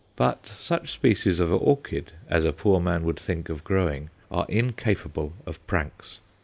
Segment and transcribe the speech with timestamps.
[0.15, 5.33] But such species of orchids as a poor man would think of growing are incapable
[5.45, 6.17] of pranks.